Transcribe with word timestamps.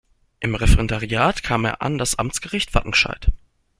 Im 0.39 0.55
Referendariat 0.55 1.43
kam 1.43 1.63
er 1.63 1.83
an 1.83 1.99
das 1.99 2.17
Amtsgericht 2.17 2.73
Wattenscheid. 2.73 3.31